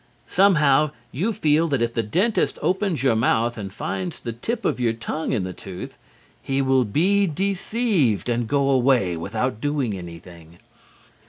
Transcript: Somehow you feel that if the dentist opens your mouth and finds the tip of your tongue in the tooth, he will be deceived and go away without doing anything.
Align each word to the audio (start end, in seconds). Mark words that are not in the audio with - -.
Somehow 0.27 0.89
you 1.11 1.31
feel 1.31 1.67
that 1.67 1.79
if 1.83 1.93
the 1.93 2.01
dentist 2.01 2.57
opens 2.63 3.03
your 3.03 3.15
mouth 3.15 3.55
and 3.55 3.71
finds 3.71 4.19
the 4.19 4.33
tip 4.33 4.65
of 4.65 4.79
your 4.79 4.93
tongue 4.93 5.31
in 5.31 5.43
the 5.43 5.53
tooth, 5.53 5.95
he 6.41 6.59
will 6.59 6.85
be 6.85 7.27
deceived 7.27 8.27
and 8.27 8.47
go 8.47 8.67
away 8.71 9.15
without 9.15 9.61
doing 9.61 9.95
anything. 9.95 10.57